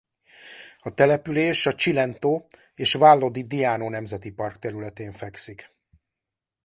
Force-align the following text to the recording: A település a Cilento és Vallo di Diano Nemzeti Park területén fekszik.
A 0.79 0.93
település 0.93 1.65
a 1.65 1.71
Cilento 1.75 2.47
és 2.75 2.93
Vallo 2.93 3.31
di 3.31 3.43
Diano 3.47 3.89
Nemzeti 3.89 4.31
Park 4.31 4.59
területén 4.59 5.11
fekszik. 5.11 5.75